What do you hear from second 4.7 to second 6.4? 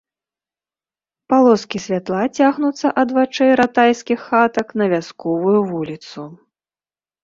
на вясковую вуліцу.